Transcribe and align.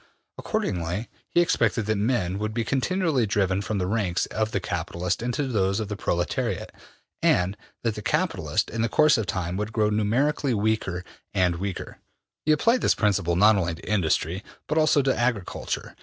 Accordingly, 0.39 1.09
he 1.29 1.41
expected 1.41 1.85
that 1.85 1.95
men 1.95 2.39
would 2.39 2.55
be 2.55 2.63
continually 2.65 3.27
driven 3.27 3.61
from 3.61 3.77
the 3.77 3.85
ranks 3.85 4.25
of 4.25 4.49
the 4.49 4.59
capitalists 4.59 5.21
into 5.21 5.45
those 5.45 5.79
of 5.79 5.89
the 5.89 5.95
proletariat, 5.95 6.71
and 7.21 7.55
that 7.83 7.93
the 7.93 8.01
capitalists, 8.01 8.71
in 8.73 8.81
the 8.81 8.89
course 8.89 9.15
of 9.19 9.27
time, 9.27 9.57
would 9.57 9.71
grow 9.71 9.91
numerically 9.91 10.55
weaker 10.55 11.03
and 11.35 11.57
weaker. 11.57 11.99
He 12.47 12.51
applied 12.51 12.81
this 12.81 12.95
principle 12.95 13.35
not 13.35 13.57
only 13.57 13.75
to 13.75 13.87
industry 13.87 14.43
but 14.67 14.79
also 14.79 15.03
to 15.03 15.15
agriculture. 15.15 15.95